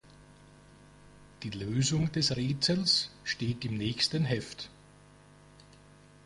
[1.43, 4.67] Die Lösung des Rätsels steht im nächsten Heft.